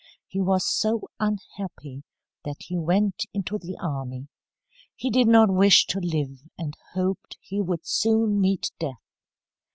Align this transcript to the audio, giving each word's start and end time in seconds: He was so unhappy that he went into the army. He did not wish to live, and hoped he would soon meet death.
He 0.25 0.41
was 0.41 0.65
so 0.67 1.03
unhappy 1.19 2.01
that 2.43 2.55
he 2.61 2.75
went 2.75 3.23
into 3.35 3.59
the 3.59 3.77
army. 3.79 4.29
He 4.95 5.11
did 5.11 5.27
not 5.27 5.53
wish 5.53 5.85
to 5.85 5.99
live, 5.99 6.39
and 6.57 6.73
hoped 6.95 7.37
he 7.39 7.61
would 7.61 7.85
soon 7.85 8.41
meet 8.41 8.71
death. 8.79 8.95